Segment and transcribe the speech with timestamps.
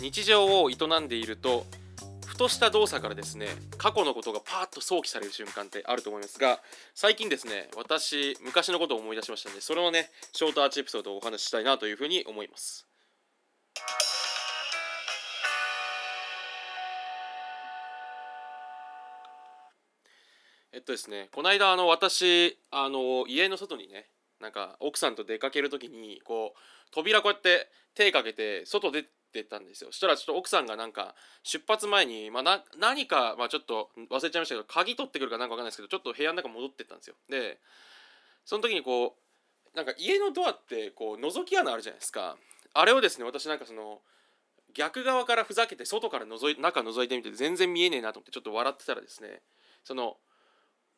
[0.00, 1.66] 日常を営んでいると
[2.26, 3.48] ふとした動作からですね
[3.78, 6.60] 過去のことがパーッと想起される瞬間ってあると思いますが
[6.94, 12.86] 最近ですね私昔のことを思い出しましたのでそれをねショートアーチエピソードをお話ししたいなというふうに思います。
[20.76, 24.10] えっとですねこの間あの私あの家の外にね
[24.42, 26.58] なんか奥さんと出かける時にこう
[26.92, 29.02] 扉こうやって手かけて外出
[29.32, 29.88] てたんですよ。
[29.90, 37.16] そしたらちょっと奥さんがなんか出発前に、まあ、な何か、まあ、ちょっと忘れちゃいましたけど鍵取ってくるかなんか分かんないですけどちょっと部屋の中戻ってったんですよ。
[37.30, 37.58] で
[38.44, 39.16] その時にこ
[39.72, 42.36] うなんか家のドアってこう覗き穴あるじゃないですか。
[42.74, 44.02] あれをですね私なんかその
[44.74, 49.40] 逆側からふざけて外から覗い中覗いてみて全然見えねえなと思ってちょっと笑ってたらですね
[49.82, 50.18] その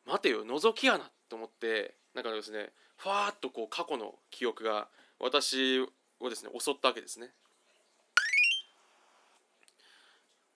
[0.05, 4.87] 待てよ覗き穴と思ってなんかですねふわーっとこう過去の記憶が
[5.19, 7.29] 私をですね襲ったわけですね。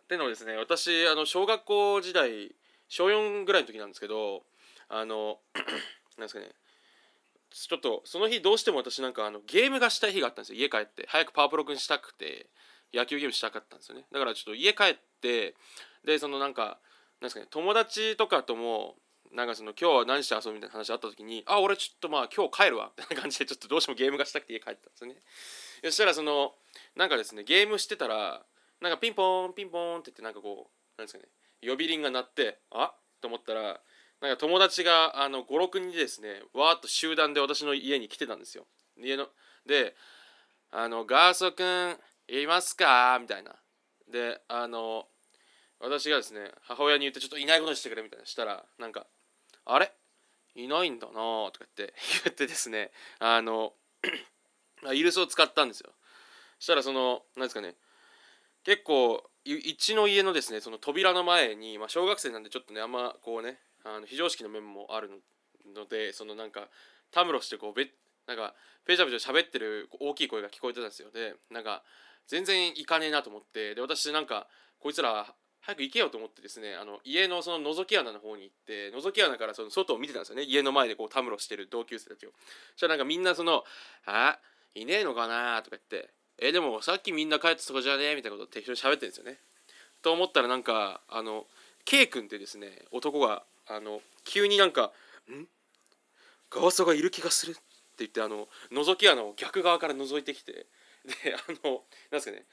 [0.03, 2.53] ってのはですね私あの小学校時代
[2.89, 4.43] 小4ぐらいの時なんですけど
[4.89, 5.37] あの
[6.17, 6.49] なんですかね
[7.49, 12.47] ちょっとその日どうしても私なんかあのゲームがしたい日があったんですよ家帰って早くパワープロ君したくて
[12.93, 15.55] 野球ゲームしたかったんですよねだからちょっと家帰って
[16.05, 16.79] でそのなんか
[17.21, 18.95] なんですかね友達とかとも
[19.33, 25.21] なんかその今日は何して遊ぶみたいな話あった時にあ俺ちょっとまあ今日帰るわ みたいな感じでちょっとどうしてもゲームがしたくて家帰ったんですよね。
[25.85, 26.55] そしたらその
[26.95, 28.45] なんかですねゲームしてたら
[28.79, 31.29] なんかピンポンピンポンって言ってなんかこうなんですかね
[31.67, 32.85] 呼び鈴が鳴ってあ？
[32.85, 33.81] っと思ったら
[34.19, 38.67] なんか友達があの56人でですねわーっと集団で私の家に来てたんですよ。
[38.97, 39.29] 家の
[39.65, 39.95] で
[40.71, 43.55] 「あのガーソくんいますか?」みたいな。
[44.07, 45.09] であの
[45.79, 48.25] 私がですね母親に言ってちょっといないことにしてくれみたいな。
[48.25, 49.07] したらなんか
[49.65, 49.91] 「あれ？
[50.55, 51.13] いないんだな」
[51.51, 51.93] とか言って
[52.25, 53.73] 言ってですねあの
[54.93, 55.93] イルスを使ったんですよ。
[56.59, 57.75] したらその何ですかね
[58.63, 65.21] 結構うちの家のですねその扉の前に、まあ、小学生なんでちょっとねあんまこうねあの非常識の面もある
[65.73, 66.69] のでそのなんか
[67.11, 67.89] たむろしてこうべ
[68.25, 68.55] なんか
[68.85, 71.11] ペチャペチャ喋ってる大きい声が聞こえてたんですよ。
[71.11, 71.83] でなんか
[72.27, 74.47] 全然行かねえなと思ってで私なんか
[74.79, 82.31] こいつら早く行けよと思ってですねあの家のその覗き穴の方に行って覗き穴からその外を見てたんですよね家の前でこうたむろしてる同級生たちを
[82.73, 83.63] そしたらなんかみんなその
[84.05, 84.39] 「あ
[84.75, 89.39] いねえのかな?」とか言って「えでもさっきみんな帰ってたとこじゃねえ?」みたいなことを適当に喋ってるんですよね
[90.01, 91.47] と思ったらなんかあの
[91.85, 94.91] K 君ってですね男があの急になんか
[95.31, 95.47] 「ん？
[96.49, 97.61] ガワソがいる気がする」って
[97.99, 100.51] 言ってあの覗き穴を逆側から覗いてきて
[101.05, 102.45] であのなんですかね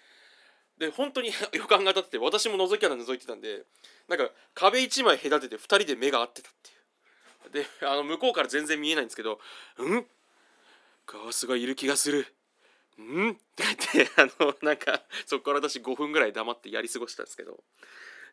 [0.81, 3.65] で本当に 予感が当たってて私も覗き穴覗いてたんで
[4.09, 6.81] なんか壁一枚隔てて2人で目が合ってたっていう。
[7.53, 9.41] であの向こうから全然見えないんですけど
[9.79, 10.07] 「ん？
[11.07, 12.27] ガワスがいる気がする」
[12.99, 13.31] ん？
[13.31, 17.63] って言って あのなんかそこから私5分ぐらい黙ってやり過ごしたんですけど。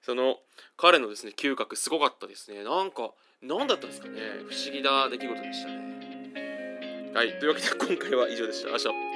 [0.03, 0.39] その
[0.77, 2.63] 彼のですね嗅覚すごかったですね。
[2.63, 4.21] なんか何だったんですかね。
[4.47, 7.11] 不思議な出来事でしたね。
[7.13, 7.39] はい。
[7.39, 8.69] というわけで今回は以上でした。
[8.69, 9.06] 明日